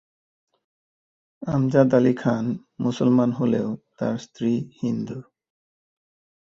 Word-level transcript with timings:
আমজাদ 1.41 1.89
আলি 1.93 2.13
খান 2.13 2.45
মুসলমান 2.79 3.29
হলেও 3.31 3.67
তার 3.97 4.15
স্ত্রী 4.17 4.51
হিন্দু। 4.81 5.17